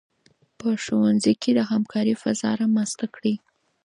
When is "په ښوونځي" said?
0.59-1.33